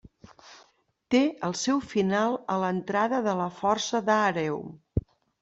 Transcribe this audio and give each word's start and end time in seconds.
Té 1.15 1.19
el 1.47 1.53
seu 1.63 1.81
final 1.91 2.39
a 2.55 2.57
l'entrada 2.65 3.21
de 3.29 3.37
la 3.43 3.47
Força 3.61 4.03
d'Àreu. 4.11 4.61